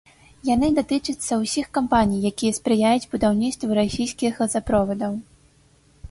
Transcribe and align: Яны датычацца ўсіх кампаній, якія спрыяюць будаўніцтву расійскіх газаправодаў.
Яны 0.49 0.67
датычацца 0.77 1.33
ўсіх 1.41 1.67
кампаній, 1.77 2.21
якія 2.29 2.55
спрыяюць 2.59 3.09
будаўніцтву 3.11 3.77
расійскіх 3.81 4.31
газаправодаў. 4.45 5.13